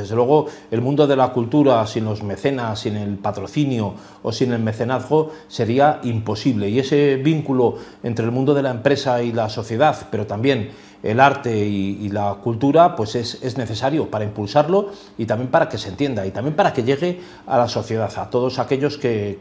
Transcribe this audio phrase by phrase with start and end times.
[0.00, 4.52] desde luego el mundo de la cultura sin los mecenas, sin el patrocinio o sin
[4.52, 6.68] el mecenazgo sería imposible.
[6.68, 10.70] Y ese vínculo entre el mundo de la empresa y la sociedad, pero también
[11.02, 15.90] el arte y, la cultura pues es, necesario para impulsarlo y también para que se
[15.90, 19.38] entienda y también para que llegue a la sociedad, a todos aquellos que,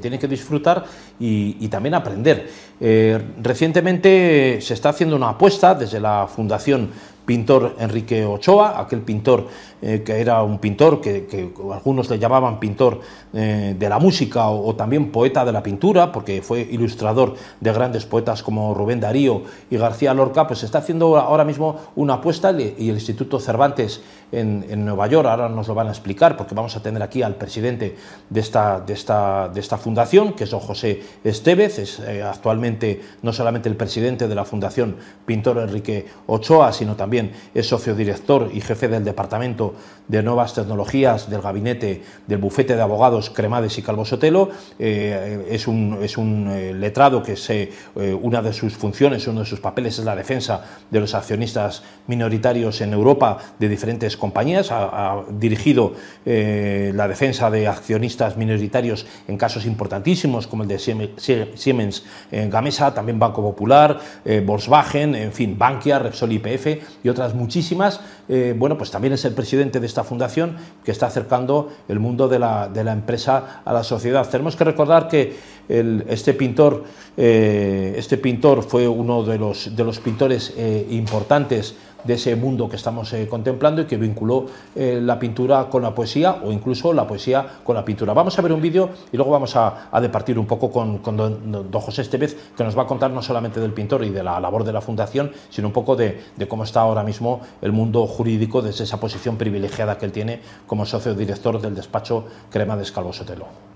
[0.00, 0.84] tienen que disfrutar
[1.18, 2.50] y, también aprender.
[2.80, 6.90] Eh, recientemente se está haciendo una apuesta desde la Fundación
[7.24, 9.46] pintor Enrique Ochoa, aquel pintor
[9.82, 13.00] eh, que era un pintor que, algunos le llamaban pintor
[13.32, 18.06] eh, de la música o, también poeta de la pintura, porque fue ilustrador de grandes
[18.06, 22.88] poetas como Rubén Darío y García Lorca, pues está haciendo ahora mismo una apuesta y
[22.88, 26.82] el Instituto Cervantes en, Nueva York, ahora nos lo van a explicar, porque vamos a
[26.82, 27.96] tener aquí al presidente
[28.28, 33.00] de esta, de esta, de esta fundación, que es don José Estevez, es eh, actualmente
[33.22, 37.94] no solamente el presidente de la Fundación Pintor Enrique Ochoa, sino también también es socio
[37.94, 39.71] director y jefe del Departamento
[40.08, 44.50] de Nuevas Tecnologías del Gabinete del Bufete de Abogados Cremades y Calvo Sotelo.
[44.78, 49.40] Eh, es un, es un eh, letrado que se, eh, una de sus funciones, uno
[49.40, 54.70] de sus papeles es la defensa de los accionistas minoritarios en Europa de diferentes compañías.
[54.70, 62.94] Ha, dirigido la defensa de accionistas minoritarios en casos importantísimos como el de Siemens Gamesa,
[62.94, 63.98] también Banco Popular,
[64.44, 66.66] Volkswagen, en fin, Bankia, Repsol IPF
[67.04, 71.06] y otras muchísimas, eh, bueno, pues también es el presidente de esta fundación que está
[71.06, 74.28] acercando el mundo de la, de la empresa a la sociedad.
[74.28, 75.36] Tenemos que recordar que
[75.68, 76.84] este, pintor,
[77.16, 82.68] eh, este pintor fue uno de los, de los pintores eh, importantes de ese mundo
[82.68, 86.92] que estamos eh, contemplando y que vinculó eh, la pintura con la poesía o incluso
[86.92, 88.12] la poesía con la pintura.
[88.12, 92.02] Vamos a ver un vídeo y luego vamos a, departir un poco con, don, José
[92.02, 94.72] Estevez, que nos va a contar no solamente del pintor y de la labor de
[94.72, 98.84] la Fundación, sino un poco de, de cómo está ahora mismo el mundo jurídico desde
[98.84, 103.71] esa posición privilegiada que él tiene como socio director del despacho Crema de Escalvo Sotelo.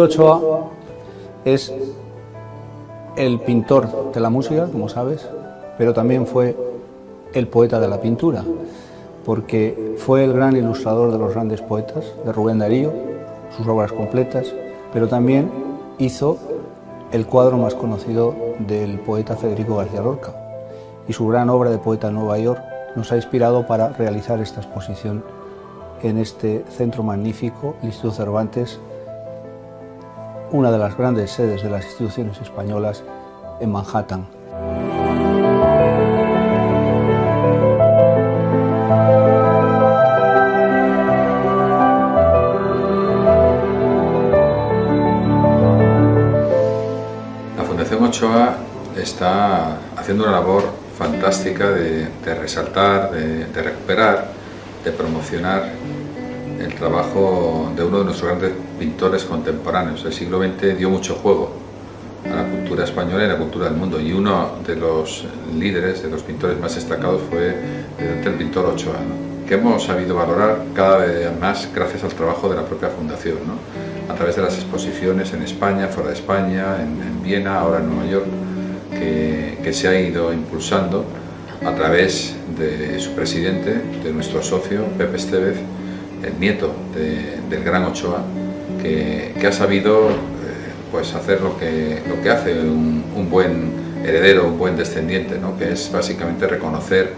[0.00, 0.70] Ochoa
[1.44, 1.72] es
[3.16, 5.28] el pintor de la música, como sabes,
[5.78, 6.56] pero también fue
[7.32, 8.44] el poeta de la pintura,
[9.24, 12.92] porque fue el gran ilustrador de los grandes poetas, de Rubén Darío,
[13.56, 14.54] sus obras completas,
[14.92, 15.50] pero también
[15.98, 16.38] hizo
[17.12, 20.32] el cuadro más conocido del poeta Federico García Lorca.
[21.08, 22.62] Y su gran obra de poeta en Nueva York
[22.96, 25.24] nos ha inspirado para realizar esta exposición
[26.02, 28.80] en este centro magnífico, el Instituto Cervantes,
[30.52, 33.04] una de las grandes sedes de las instituciones españolas
[33.60, 34.26] en Manhattan.
[47.56, 48.56] La Fundación Ochoa
[48.96, 50.64] está haciendo una labor
[50.98, 54.28] fantástica de, resaltar, de recuperar,
[54.84, 55.62] de promocionar
[56.80, 60.02] trabajo de uno de nuestros grandes pintores contemporáneos.
[60.06, 61.52] El siglo XX dio mucho juego
[62.24, 66.02] a la cultura española y a la cultura del mundo y uno de los líderes,
[66.02, 67.54] de los pintores más destacados fue
[67.98, 68.96] el pintor Ochoa,
[69.46, 73.38] que hemos sabido valorar cada vez más gracias al trabajo de la propia fundación,
[74.08, 78.10] a través de las exposiciones en España, fuera de España, en, Viena, ahora en Nueva
[78.10, 78.26] York,
[78.92, 81.04] que, que se ha ido impulsando
[81.62, 85.56] a través de su presidente, de nuestro socio, Pepe Estevez,
[86.22, 88.22] el nieto del gran Ochoa,
[88.82, 90.14] que, ha sabido eh,
[90.90, 93.72] pues hacer lo que, lo que hace un, buen
[94.04, 95.58] heredero, un buen descendiente, ¿no?
[95.58, 97.12] que es básicamente reconocer,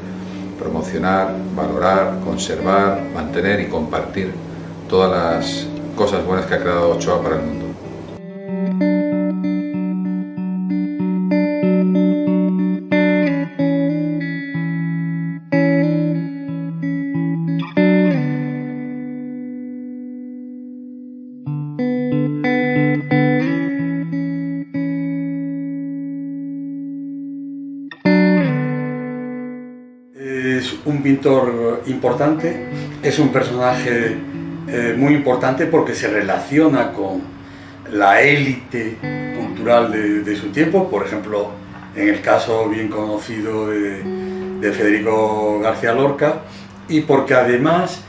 [0.59, 4.33] promocionar, valorar, conservar, mantener y compartir
[4.89, 5.67] todas las
[5.97, 7.62] cosas buenas que ha creado Ochoa para el mundo.
[31.87, 32.67] Importante,
[33.03, 34.17] es un personaje
[34.69, 37.21] eh, muy importante porque se relaciona con
[37.91, 38.97] la élite
[39.37, 39.91] cultural
[40.25, 41.51] de, su tiempo, por ejemplo,
[41.97, 44.23] en el caso bien conocido de,
[44.73, 46.43] Federico García Lorca,
[46.89, 48.03] y porque además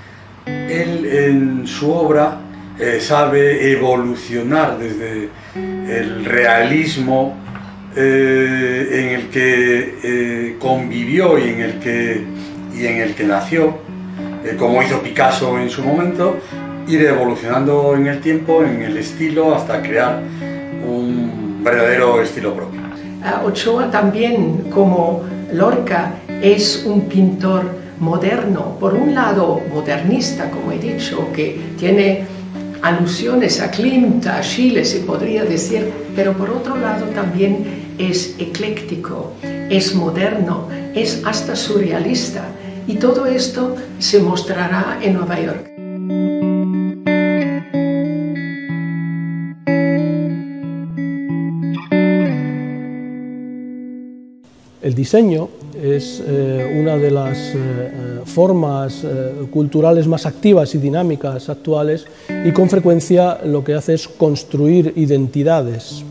[0.45, 2.37] él en su obra
[2.79, 7.35] eh, sabe evolucionar desde el realismo
[7.95, 12.23] eh, en el que convivió y en el que,
[12.75, 13.75] y en el que nació,
[14.57, 16.37] como hizo Picasso en su momento,
[16.87, 20.21] ir evolucionando en el tiempo, en el estilo, hasta crear
[20.85, 22.81] un verdadero estilo propio.
[23.45, 25.23] Ochoa también, como
[25.53, 27.63] Lorca, es un pintor
[27.99, 32.25] moderno, por un lado modernista, como he dicho, que tiene
[32.81, 39.31] alusiones a Klimt, a Chile, se podría decir, pero por otro lado también es ecléctico,
[39.41, 42.43] es moderno, es hasta surrealista.
[42.85, 45.69] Y todo esto se mostrará en Nueva York.
[54.81, 55.47] El diseño
[55.81, 59.06] es eh, una de las eh, eh, formas
[59.50, 62.06] culturales más activas y dinámicas actuales
[62.45, 66.03] y con frecuencia lo que hace es construir identidades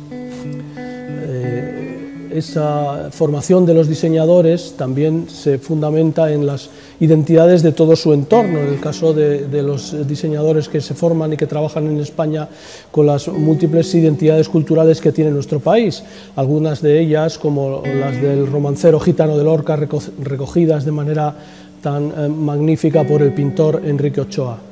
[2.32, 6.70] esa formación de los diseñadores también se fundamenta en las
[7.00, 11.37] identidades de todo su entorno, en el caso de, los diseñadores que se forman y
[11.37, 12.49] que trabajan en España
[12.90, 16.02] con las múltiples identidades culturales que tiene nuestro país,
[16.37, 21.34] algunas de ellas como las del romancero gitano de Lorca recogidas de manera
[21.82, 24.71] tan eh, magnífica por el pintor Enrique Ochoa.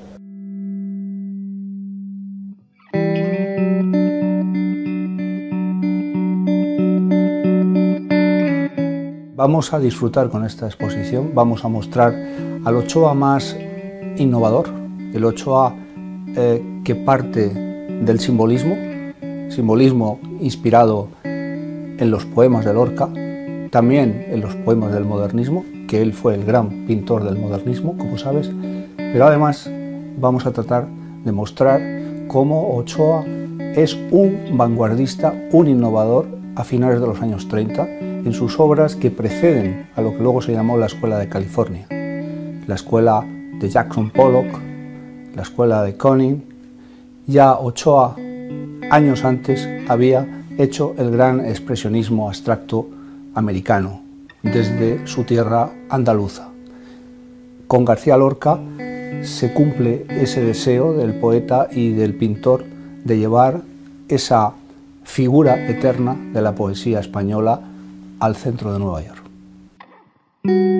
[9.40, 12.12] Vamos a disfrutar con esta exposición, vamos a mostrar
[12.62, 13.56] al Ochoa más
[14.19, 14.69] innovador,
[15.14, 15.75] el Ochoa
[16.37, 18.76] eh, que parte del simbolismo,
[19.48, 23.08] simbolismo inspirado en los poemas de Lorca,
[23.70, 28.19] también en los poemas del modernismo, que él fue el gran pintor del modernismo, como
[28.19, 28.50] sabes,
[28.98, 29.70] pero además
[30.19, 30.87] vamos a tratar
[31.25, 31.81] de mostrar
[32.28, 33.25] cómo Ochoa
[33.58, 36.26] es un vanguardista, un innovador
[36.56, 40.43] a finales de los años 30 en sus obras que preceden a lo que luego
[40.43, 41.87] se llamó la Escuela de California,
[42.67, 43.25] la escuela
[43.58, 44.58] de Jackson Pollock,
[45.34, 46.43] la escuela de Conning.
[47.26, 48.17] Ya Ochoa,
[48.90, 52.88] años antes, había hecho el gran expresionismo abstracto
[53.34, 54.02] americano
[54.43, 56.49] desde su tierra andaluza.
[57.66, 58.58] Con García Lorca
[59.23, 62.64] se cumple ese deseo del poeta y del pintor
[63.05, 63.61] de llevar
[64.08, 64.55] esa
[65.05, 67.61] figura eterna de la poesía española
[68.20, 70.80] al centro de Nueva York.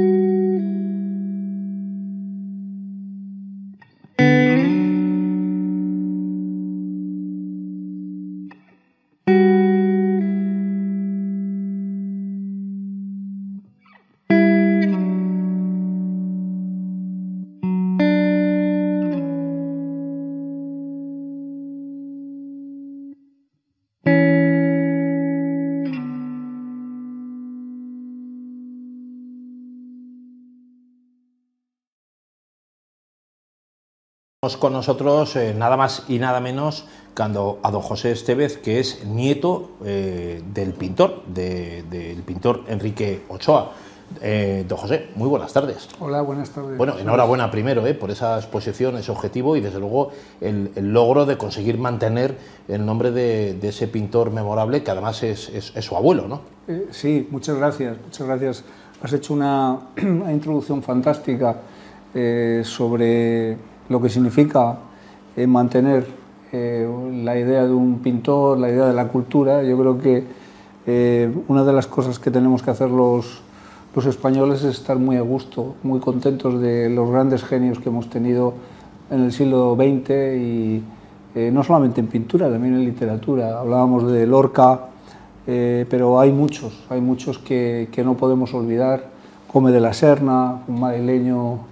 [34.57, 36.85] Con nosotros eh, nada más y nada menos
[37.15, 43.73] que a don José Estevez, que es nieto eh, del pintor, del pintor Enrique Ochoa.
[44.23, 45.89] Eh, don José, muy buenas tardes.
[46.01, 46.79] Hola, buenas tardes.
[46.79, 50.11] Bueno, enhorabuena primero por esa exposición, ese objetivo y desde luego
[50.41, 52.37] el, logro de conseguir mantener
[52.69, 56.41] el nombre de, ese pintor memorable que además es, su abuelo, ¿no?
[56.91, 58.65] sí, muchas gracias, muchas gracias.
[59.03, 61.57] Has hecho una, una introducción fantástica
[62.65, 63.57] sobre
[63.91, 64.79] lo que significa
[65.37, 66.07] eh, mantener
[66.53, 66.89] eh,
[67.23, 69.63] la idea de un pintor, la idea de la cultura.
[69.63, 70.25] Yo creo que
[70.87, 73.43] eh, una de las cosas que tenemos que hacer los,
[74.07, 78.55] españoles es estar muy a gusto, muy contentos de los grandes genios que hemos tenido
[79.11, 80.83] en el siglo XX y
[81.53, 83.59] no solamente en pintura, también en literatura.
[83.59, 84.87] Hablábamos de Lorca,
[85.45, 89.07] pero hay muchos, hay muchos que, que, no podemos olvidar.
[89.53, 91.70] Come de la Serna, un madrileño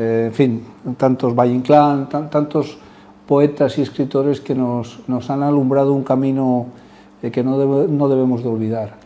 [0.00, 0.64] eh, en fin,
[0.96, 2.78] tantos Valle Inclán, tantos
[3.26, 6.68] poetas y escritores que nos, nos han alumbrado un camino
[7.22, 8.96] eh, que no, no, debemos de olvidar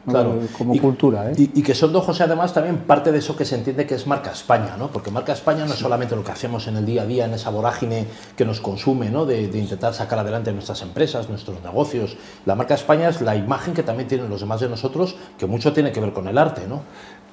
[0.56, 1.32] como cultura.
[1.32, 1.34] ¿eh?
[1.36, 4.06] Y, que son dos José además también parte de eso que se entiende que es
[4.06, 4.86] marca España, ¿no?
[4.86, 7.34] porque marca España no es solamente lo que hacemos en el día a día, en
[7.34, 9.26] esa vorágine que nos consume, ¿no?
[9.26, 12.16] de, de, intentar sacar adelante nuestras empresas, nuestros negocios.
[12.46, 15.72] La marca España es la imagen que también tienen los demás de nosotros, que mucho
[15.72, 16.68] tiene que ver con el arte.
[16.68, 16.82] ¿no?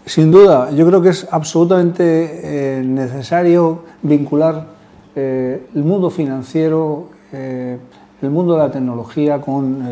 [0.05, 4.65] Sin duda, yo creo que es absolutamente eh, necesario vincular
[5.15, 7.77] eh, el mundo financiero, eh,
[8.21, 9.85] el mundo de la tecnología con,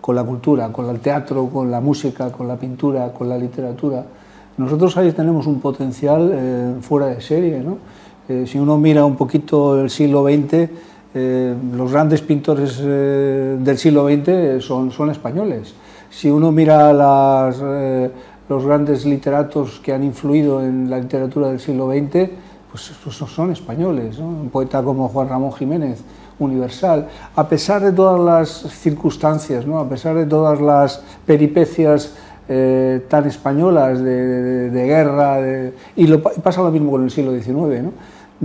[0.00, 4.04] con la cultura, con el teatro, con la música, con la pintura, con la literatura.
[4.58, 7.60] Nosotros ahí tenemos un potencial fuera de serie.
[7.60, 7.76] ¿no?
[8.46, 10.70] si uno mira un poquito el siglo XX,
[11.76, 15.74] los grandes pintores del siglo XX son, son españoles.
[16.08, 17.62] Si uno mira las,
[18.48, 22.30] los grandes literatos que han influido en la literatura del siglo XX,
[22.70, 26.02] pues, son españoles, un poeta como Juan Ramón Jiménez,
[26.38, 29.78] universal, a pesar de todas las circunstancias, ¿no?
[29.78, 32.14] a pesar de todas las peripecias
[32.48, 35.38] eh, tan españolas de, guerra,
[35.94, 37.90] y, lo, pasa lo mismo con el siglo XIX,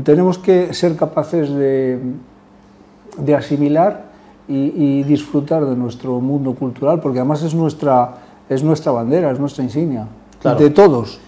[0.03, 4.07] tenemos que ser capaces de asimilar
[4.47, 8.13] y, disfrutar de nuestro mundo cultural, porque además es nuestra,
[8.49, 10.07] es nuestra bandera, es nuestra insignia,
[10.57, 11.19] de todos.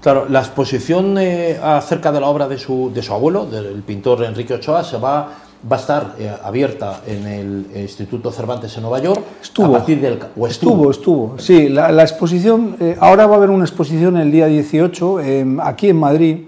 [0.00, 4.22] Claro, la exposición eh, acerca de la obra de su, de su, abuelo, del pintor
[4.24, 5.30] Enrique Ochoa, se va,
[5.70, 9.22] va a estar eh, abierta en el Instituto Cervantes en Nueva York.
[9.40, 9.66] Estuvo.
[9.66, 10.90] A partir del, estuvo?
[10.90, 15.20] estuvo, Sí, la, exposición, eh, ahora va a haber una exposición el día 18
[15.62, 16.38] aquí en Madrid,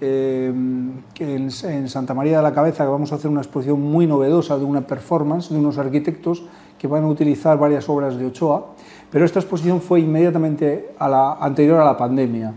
[0.00, 4.56] en, en, Santa María de la Cabeza, que vamos a hacer una exposición muy novedosa
[4.56, 6.44] de una performance de unos arquitectos
[6.78, 8.68] que van a utilizar varias obras de Ochoa,
[9.10, 12.52] pero esta exposición fue inmediatamente a la, anterior a la pandemia.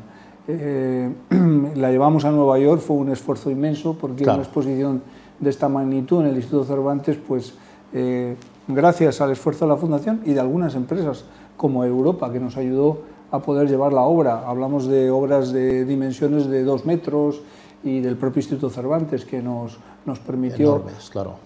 [0.47, 1.09] Eh,
[1.75, 5.01] la llevamos a Nueva York, fue un esfuerzo inmenso porque una exposición
[5.39, 7.53] de esta magnitud en el Instituto Cervantes, pues
[7.93, 8.35] eh,
[8.67, 11.25] gracias al esfuerzo de la Fundación y de algunas empresas
[11.55, 13.01] como Europa, que nos ayudó
[13.31, 14.47] a poder llevar la obra.
[14.47, 17.41] Hablamos de obras de dimensiones de dos metros
[17.83, 20.83] y del propio Instituto Cervantes que nos, nos permitió,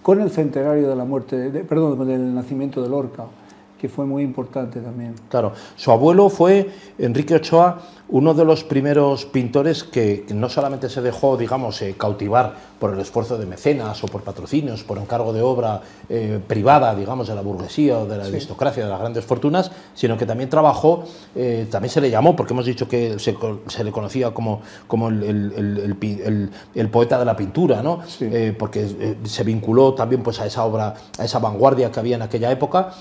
[0.02, 3.24] con el centenario de la muerte, perdón, con el nacimiento de Lorca,
[3.84, 5.14] que fue muy importante también.
[5.28, 7.82] Claro, su abuelo fue Enrique Ochoa,
[8.14, 13.00] uno de los primeros pintores que no solamente se dejó, digamos, eh, cautivar por el
[13.00, 17.40] esfuerzo de mecenas o por patrocinios, por encargo de obra eh, privada, digamos, de la
[17.40, 21.02] burguesía o de la aristocracia, de las grandes fortunas, sino que también trabajó,
[21.34, 23.34] eh, también se le llamó, porque hemos dicho que se,
[23.82, 28.00] le conocía como, como el, poeta de la pintura, ¿no?
[28.58, 32.52] porque se vinculó también pues, a esa obra, a esa vanguardia que había en aquella
[32.52, 32.92] época,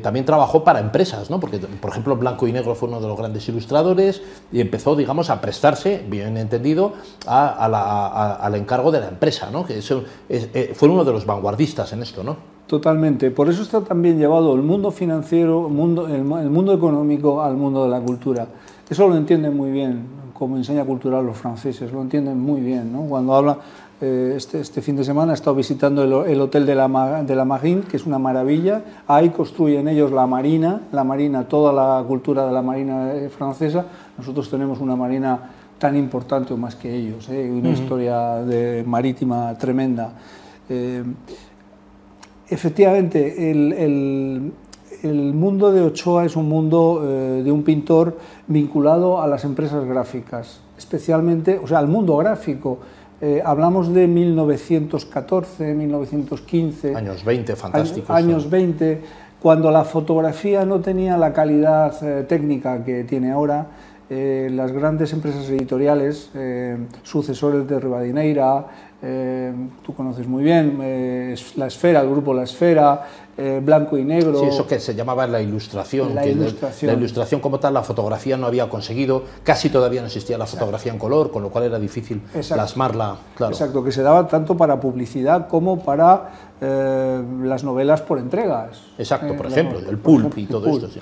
[0.00, 1.38] también trabajó para empresas, ¿no?
[1.38, 4.22] porque, por ejemplo, Blanco y Negro fue uno de los grandes ilustradores,
[4.54, 6.92] y empezó, digamos, a prestarse, bien entendido,
[7.26, 9.66] al encargo de la empresa, ¿no?
[9.66, 12.22] que eso eh, fue uno de los vanguardistas en esto.
[12.22, 12.36] ¿no?
[12.68, 17.56] Totalmente, por eso está también llevado el mundo financiero, el mundo, el, mundo económico al
[17.56, 18.46] mundo de la cultura.
[18.88, 22.92] Eso lo entienden muy bien, como enseña cultural los franceses, lo entienden muy bien.
[22.92, 23.02] ¿no?
[23.08, 23.58] Cuando habla, eh,
[24.36, 27.82] este, este, fin de semana he estado visitando el, hotel de la, de la Marine,
[27.82, 28.82] que es una maravilla.
[29.06, 33.86] Ahí construyen ellos la marina, la marina, toda la cultura de la marina eh, francesa,
[34.16, 37.50] nosotros tenemos una marina tan importante o más que ellos, ¿eh?
[37.50, 40.12] una historia de, marítima tremenda.
[40.68, 41.02] Eh,
[42.48, 44.52] efectivamente, el,
[45.34, 50.60] mundo de Ochoa es un mundo eh, de un pintor vinculado a las empresas gráficas,
[50.78, 52.78] especialmente, o sea, al mundo gráfico.
[53.44, 56.94] Hablamos de 1914, 1915.
[56.94, 58.10] Años 20, fantásticos.
[58.10, 59.00] Años, 20,
[59.40, 63.68] cuando la fotografía no tenía la calidad técnica que tiene ahora
[64.10, 68.66] eh, las grandes empresas editoriales, eh, sucesores de Ribadineira,
[69.06, 69.52] eh,
[69.84, 73.06] tú conoces muy bien, La Esfera, el grupo La Esfera,
[73.62, 74.38] Blanco y Negro.
[74.38, 76.14] Sí, eso que se llamaba la ilustración.
[76.14, 76.92] La, ilustración.
[76.92, 80.92] la ilustración como tal, la fotografía no había conseguido, casi todavía no existía la fotografía
[80.92, 83.16] en color, con lo cual era difícil plasmarla.
[83.34, 83.52] Claro.
[83.52, 86.30] Exacto, que se daba tanto para publicidad como para
[86.60, 88.82] las novelas por entregas.
[88.96, 90.88] Exacto, por ejemplo, el pulp y todo esto.
[90.88, 91.00] Sí.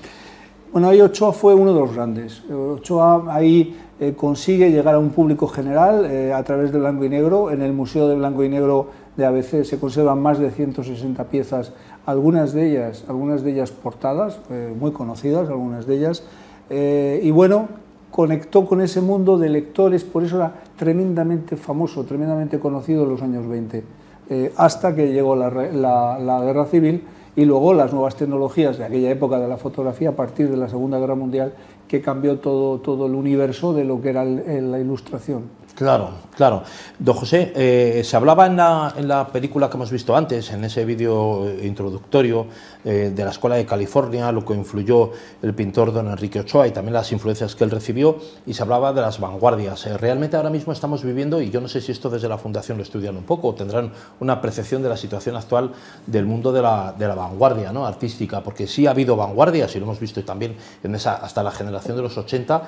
[0.73, 2.41] Bueno, ahí Ochoa fue uno de los grandes.
[2.49, 7.09] Ochoa ahí eh, consigue llegar a un público general eh, a través de Blanco y
[7.09, 7.51] Negro.
[7.51, 11.73] En el Museo de Blanco y Negro de ABC se conservan más de 160 piezas,
[12.07, 16.23] algunas de ellas, algunas de ellas portadas, eh, muy conocidas, algunas de ellas.
[16.71, 17.67] y bueno,
[18.09, 23.21] conectó con ese mundo de lectores, por eso era tremendamente famoso, tremendamente conocido en los
[23.21, 23.83] años 20,
[24.57, 25.49] hasta que llegó la,
[26.19, 27.03] la Guerra Civil
[27.35, 30.69] y luego las nuevas tecnologías de aquella época de la fotografía a partir de la
[30.69, 31.53] Segunda Guerra Mundial
[31.87, 35.43] que cambió todo, todo el universo de lo que era la ilustración.
[35.75, 36.61] Claro, claro.
[36.99, 40.63] Don José, eh, se hablaba en la, en la, película que hemos visto antes, en
[40.63, 42.45] ese vídeo introductorio
[42.85, 45.09] eh, de la Escuela de California, lo que influyó
[45.41, 48.93] el pintor don Enrique Ochoa y también las influencias que él recibió, y se hablaba
[48.93, 49.87] de las vanguardias.
[49.87, 52.77] Eh, realmente ahora mismo estamos viviendo, y yo no sé si esto desde la Fundación
[52.77, 55.71] lo estudian un poco, o tendrán una percepción de la situación actual
[56.05, 57.87] del mundo de la, de la vanguardia ¿no?
[57.87, 61.49] artística, porque sí ha habido vanguardias, y lo hemos visto también en esa, hasta la
[61.49, 62.61] generación de los 80,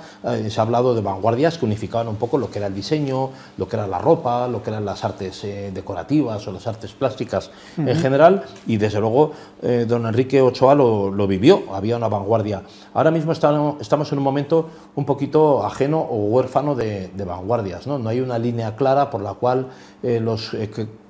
[0.50, 3.32] se ha hablado de vanguardias que unificaban un poco lo que era el diseño diseño,
[3.58, 6.94] lo que era la ropa, lo que eran las artes eh, decorativas o las artes
[6.94, 12.08] plásticas en general, y desde luego eh, don Enrique Ochoa lo, lo, vivió, había una
[12.08, 12.64] vanguardia.
[12.94, 18.00] Ahora mismo estamos en un momento un poquito ajeno o huérfano de, de vanguardias, ¿no?
[18.00, 19.68] no hay una línea clara por la cual
[20.04, 20.54] los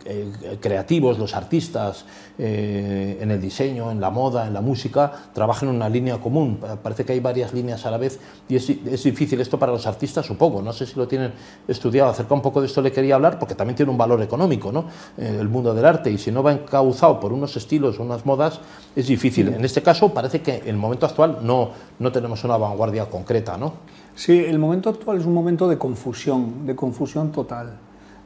[0.08, 2.06] eh, creativos, los artistas
[2.38, 6.60] eh, en el diseño, en la moda, en la música, trabajan en una línea común.
[6.84, 9.88] Parece que hay varias líneas a la vez y es, es, difícil esto para los
[9.88, 10.62] artistas, supongo.
[10.62, 11.34] No sé si lo tienen
[11.68, 12.12] estudiado.
[12.12, 14.86] Acerca un poco de esto le quería hablar porque también tiene un valor económico, ¿no?
[15.18, 18.60] Eh, el mundo del arte y si no va encauzado por unos estilos, unas modas,
[18.96, 19.48] es difícil.
[19.48, 23.58] En este caso parece que en el momento actual no, no tenemos una vanguardia concreta,
[23.58, 23.74] ¿no?
[24.16, 27.80] Sí, el momento actual es un momento de confusión, de confusión total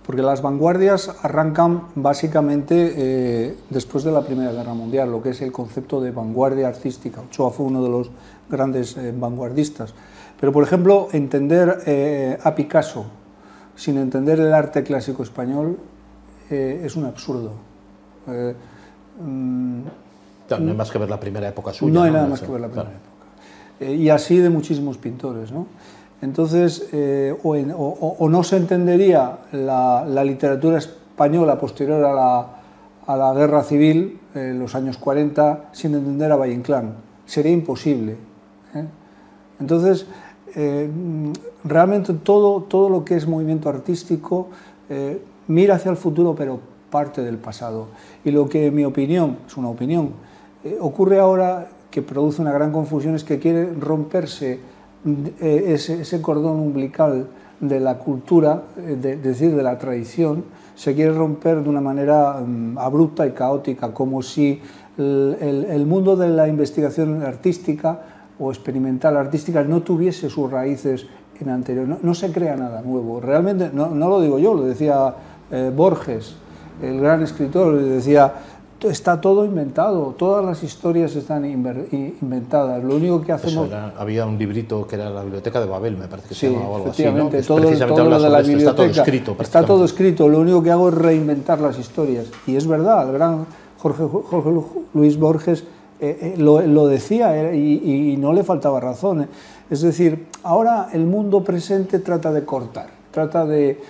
[0.10, 5.42] porque las vanguardias arrancan básicamente eh, después de la Primera Guerra Mundial, lo que es
[5.44, 7.22] el concepto de vanguardia artística.
[7.22, 8.10] Ochoa fue uno de los
[8.50, 9.94] grandes eh, vanguardistas.
[10.40, 13.06] Pero, por ejemplo, entender eh, a Picasso
[13.76, 15.78] sin entender el arte clásico español
[16.50, 17.52] es un absurdo.
[18.26, 19.82] Mm,
[20.50, 21.94] no hay más que ver la primera época suya.
[21.94, 23.92] No hay nada más que ver la primera época.
[23.94, 25.52] y así de muchísimos pintores.
[25.52, 25.68] ¿no?
[26.22, 34.60] Entonces, eh, o, no se entendería la, literatura española posterior a la, guerra civil, en
[34.60, 36.96] los años 40, sin entender a Valle Inclán.
[37.26, 38.18] Sería imposible.
[38.76, 38.86] ¿eh?
[39.60, 40.08] Entonces,
[40.56, 40.90] eh,
[41.64, 44.50] realmente todo, todo lo que es movimiento artístico
[45.48, 46.60] mira hacia el futuro, pero
[46.90, 47.90] parte del pasado.
[48.26, 50.14] Y lo que, en mi opinión, es una opinión,
[50.80, 54.60] ocurre ahora que produce una gran confusión es que quiere romperse
[55.06, 57.28] eh, ese, cordón umbilical
[57.60, 60.44] de la cultura, es eh, decir, de la tradición,
[60.76, 64.62] se quiere romper de una manera mm, abrupta y caótica, como si
[64.98, 68.02] el, mundo de la investigación artística
[68.38, 71.08] o experimental artística no tuviese sus raíces
[71.40, 72.00] en anterior.
[72.02, 73.22] No, se crea nada nuevo.
[73.22, 75.14] Realmente, no, lo digo yo, lo decía
[75.52, 76.36] eh, Borges,
[76.82, 78.34] el gran escritor, decía,
[78.84, 82.84] está todo inventado, todas las historias están inventadas.
[82.84, 83.70] Lo único que hacemos.
[83.98, 86.92] había un librito que era la biblioteca de Babel, me parece que se llamaba algo
[86.92, 87.04] así.
[87.04, 87.30] ¿no?
[87.30, 88.70] todo, todo lo de la biblioteca.
[88.70, 89.36] Está todo escrito.
[89.40, 90.28] Está todo escrito.
[90.30, 92.28] Lo único que hago es reinventar las historias.
[92.48, 93.46] Y es verdad, el gran
[93.80, 94.50] Jorge, Jorge
[94.94, 95.64] Luis Borges
[96.00, 99.28] eh, eh, lo, decía y, y, no le faltaba razón.
[99.70, 103.82] Es decir, ahora el mundo presente trata de cortar trata de,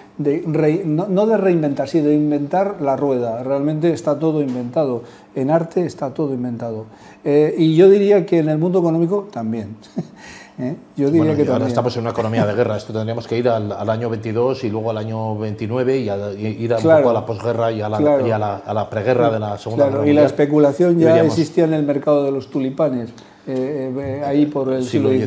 [0.86, 3.44] no, de reinventar, sino de inventar la rueda.
[3.44, 5.04] Realmente está todo inventado.
[5.36, 6.86] En arte está todo inventado.
[7.24, 9.76] Eh, y yo diría que en el mundo económico también.
[10.62, 10.76] ¿Eh?
[10.98, 12.76] Yo diría que ahora estamos en una economía de guerra.
[12.76, 16.10] Esto tendríamos que ir al, año 22 y luego al año 29 y,
[16.64, 19.58] ir un poco a la posguerra y a la, y a la, preguerra de la
[19.58, 20.18] Segunda Guerra Mundial.
[20.18, 23.12] Y la especulación ya existía en el mercado de los tulipanes.
[23.52, 25.26] Eh, eh, ahí por el siglo, XVII.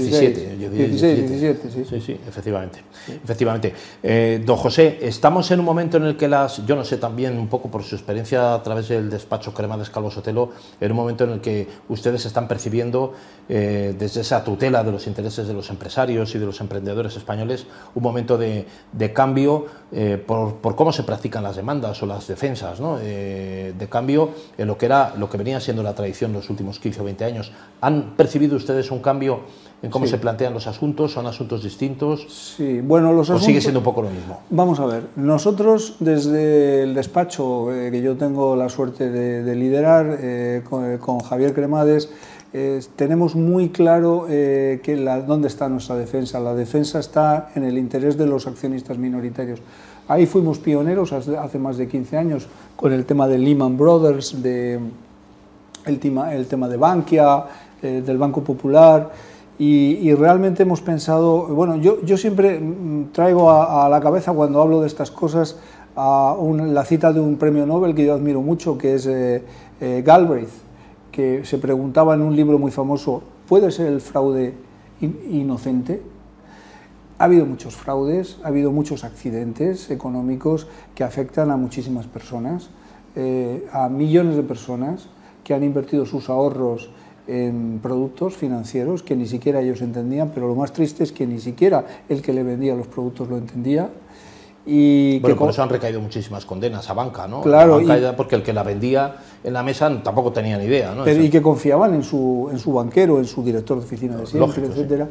[0.69, 1.85] XVII, sí.
[1.85, 2.85] Sí, sí, efectivamente.
[3.25, 3.75] efectivamente.
[4.01, 7.37] Eh, don José, estamos en un momento en el que las, yo no sé también
[7.37, 10.97] un poco por su experiencia a través del despacho Crema de Escalvo Sotelo, en un
[10.97, 13.13] momento en el que ustedes están percibiendo
[13.49, 18.03] desde esa tutela de los intereses de los empresarios y de los emprendedores españoles un
[18.03, 19.67] momento de, de cambio
[20.27, 22.97] por, por, cómo se practican las demandas o las defensas, ¿no?
[22.97, 27.01] de cambio en lo que era lo que venía siendo la tradición los últimos 15
[27.01, 27.53] o 20 años.
[27.81, 29.41] ¿Han percibido ustedes un cambio
[29.83, 31.13] en cómo se plantean los asuntos?
[31.13, 32.55] ¿Son asuntos distintos?
[32.57, 33.43] Sí, bueno, los asuntos...
[33.43, 34.41] ¿O sigue siendo un poco lo mismo?
[34.51, 40.19] Vamos a ver, nosotros desde el despacho eh, que yo tengo la suerte de, liderar
[40.21, 42.11] eh, con, Javier Cremades,
[42.53, 46.39] eh, tenemos muy claro que la, dónde está nuestra defensa.
[46.39, 49.61] La defensa está en el interés de los accionistas minoritarios.
[50.07, 52.47] Ahí fuimos pioneros hace, hace más de 15 años
[52.77, 54.79] con el tema de Lehman Brothers, de,
[55.87, 57.45] el, tema, el tema de Bankia,
[57.83, 59.11] eh, del Banco Popular
[59.59, 64.81] y, realmente hemos pensado, bueno, yo, yo siempre mm, traigo a, la cabeza cuando hablo
[64.81, 65.59] de estas cosas
[65.97, 69.43] la cita de un premio Nobel que yo admiro mucho, que es eh,
[69.81, 70.49] eh, Galbraith,
[71.11, 74.55] que se preguntaba en un libro muy famoso, ¿puede ser el fraude
[75.01, 76.03] inocente?
[77.19, 82.71] Ha habido muchos fraudes, ha habido muchos accidentes económicos que afectan a muchísimas personas,
[83.73, 85.09] a millones de personas
[85.43, 86.91] que han invertido sus ahorros
[87.27, 91.41] en productos financieros que ni siquiera ellos entendían, pero lo más triste es que ni
[91.41, 93.91] siquiera el que le vendía los productos lo entendía.
[94.65, 97.41] Y bueno, por eso han recaído muchísimas condenas a banca, ¿no?
[97.43, 97.81] Claro.
[98.17, 101.05] porque el que la vendía en la mesa tampoco tenía ni idea, ¿no?
[101.05, 104.27] Pero, y que confiaban en su, en su banquero, en su director de oficina de
[104.27, 105.09] siempre, etcétera.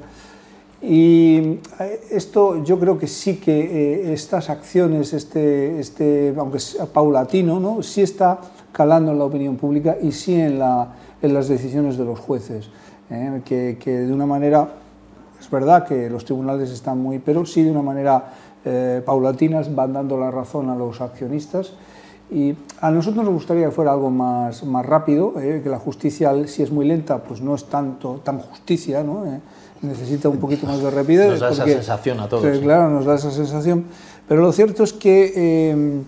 [0.82, 3.60] Y eh, esto yo creo que sí que
[4.10, 7.84] eh, estas acciones, este, este, aunque sea paulatino, ¿no?
[7.84, 8.39] sí está
[8.72, 10.88] calando en la opinión pública y sí en la,
[11.22, 12.70] en las decisiones de los jueces,
[13.10, 13.42] ¿eh?
[13.46, 14.70] que, de una manera,
[15.40, 19.94] es verdad que los tribunales están muy, pero sí de una manera eh, paulatinas van
[19.94, 21.74] dando la razón a los accionistas.
[22.34, 26.64] Y a nosotros nos gustaría que fuera algo más, más rápido, que la justicia, si
[26.64, 29.26] es muy lenta, pues no es tanto, tan justicia, ¿no?
[29.82, 31.32] necesita un poquito más de rapidez.
[31.32, 32.60] Nos da esa sensación a todos.
[32.60, 33.86] Claro, nos da esa sensación.
[34.30, 36.04] Pero lo cierto es que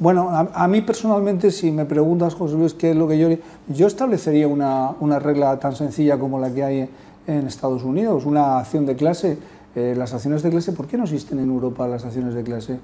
[0.00, 3.28] bueno, a, mí personalmente, si me preguntas, José Luis, qué es lo que yo...
[3.68, 6.88] Yo establecería una, una regla tan sencilla como la que hay
[7.26, 9.36] en Estados Unidos, una acción de clase.
[9.76, 12.80] Eh, las acciones de clase, ¿por qué no existen en Europa las acciones de clase?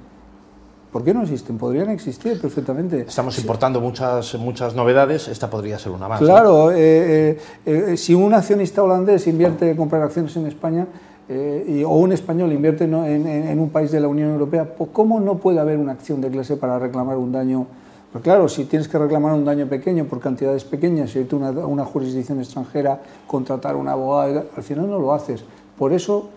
[0.93, 1.57] ¿Por qué no existen?
[1.57, 3.07] Podrían existir perfectamente.
[3.09, 6.21] Estamos importando muchas, muchas novedades, esta podría ser una más.
[6.21, 10.87] Claro, eh, eh, si un accionista holandés invierte en comprar acciones en España,
[11.29, 15.39] eh, o un español invierte en, un país de la Unión Europea, pues ¿cómo no
[15.39, 17.67] puede haber una acción de clase para reclamar un daño?
[18.13, 21.51] Pues claro, si tienes que reclamar un daño pequeño por cantidades pequeñas, irte a una,
[21.51, 25.45] una jurisdicción extranjera, contratar a un abogado, al final no lo haces.
[25.77, 26.31] Por eso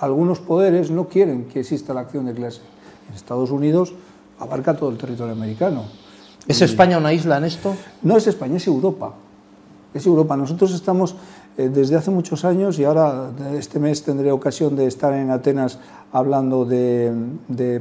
[0.00, 2.62] algunos poderes no quieren que exista la acción de clase.
[3.08, 3.92] En Estados Unidos
[4.38, 5.84] abarca todo el territorio americano.
[6.46, 7.74] ¿Es España una isla en esto?
[8.02, 9.12] No es España, es Europa.
[9.92, 10.36] Es Europa.
[10.36, 11.14] Nosotros estamos
[11.58, 15.80] desde hace muchos años y ahora este mes tendré ocasión de estar en Atenas
[16.12, 17.12] hablando de,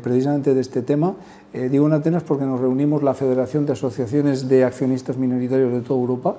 [0.01, 1.13] precisamente de este tema.
[1.53, 5.81] Eh, digo en Atenas porque nos reunimos la Federación de Asociaciones de Accionistas Minoritarios de
[5.81, 6.37] toda Europa.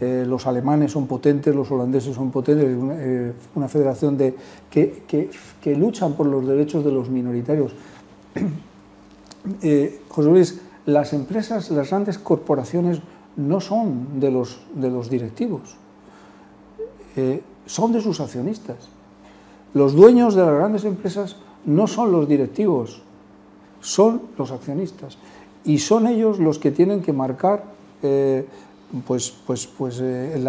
[0.00, 2.96] Eh, los alemanes son potentes, los holandeses son potentes, una,
[3.54, 4.34] una federación de,
[4.70, 7.74] que, que, luchan por los derechos de los minoritarios.
[10.08, 13.02] José Luis, las empresas, las grandes corporaciones
[13.36, 15.79] no son de los directivos
[17.16, 18.76] eh, son de sus accionistas.
[19.74, 23.02] Los dueños de las grandes empresas no son los directivos,
[23.80, 25.18] son los accionistas.
[25.64, 27.64] Y son ellos los que tienen que marcar,
[28.02, 28.46] eh,
[29.06, 30.42] pues, pues, pues eh,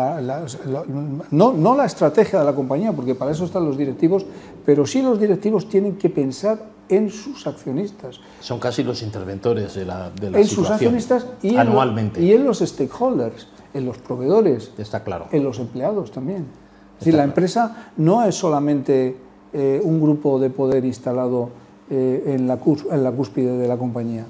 [1.31, 4.25] no, no, la estrategia de la compañía, porque para eso están los directivos,
[4.65, 8.19] pero sí los directivos tienen que pensar en sus accionistas.
[8.39, 12.21] Son casi los interventores de la, de en sus accionistas y anualmente.
[12.21, 15.27] y en los stakeholders en los proveedores, Está claro.
[15.31, 16.45] en los empleados también.
[16.93, 19.17] Es decir, la empresa no es solamente
[19.53, 21.49] eh, un grupo de poder instalado
[21.89, 22.59] eh, en, la
[22.91, 24.25] en la cúspide de la compañía.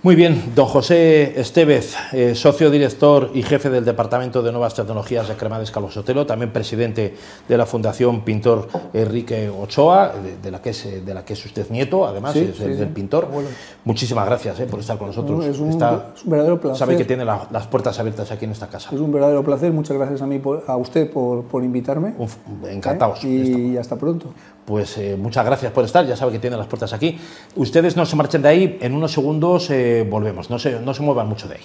[0.00, 5.26] Muy bien, don José Estevez, eh, socio director y jefe del Departamento de Nuevas Tecnologías
[5.26, 7.16] de Cremades Calosotelo, también presidente
[7.48, 11.68] de la Fundación Pintor Enrique Ochoa, de, la, que es, de la que es usted
[11.70, 13.26] nieto, además, es el del pintor.
[13.84, 15.44] Muchísimas gracias eh, por estar con nosotros.
[15.44, 15.76] Es un,
[16.26, 16.78] verdadero placer.
[16.78, 18.90] Sabe que tiene las puertas abiertas aquí en esta casa.
[18.92, 22.14] Es un verdadero placer, muchas gracias a, mí a usted por, por invitarme.
[22.70, 23.24] encantados.
[23.24, 24.32] Y hasta pronto
[24.68, 27.18] pues eh, muchas gracias por estar, ya sabe que tiene las puertas aquí.
[27.56, 31.02] Ustedes no se marchen de ahí, en unos segundos eh, volvemos, no se, no se
[31.02, 31.64] muevan mucho de ahí.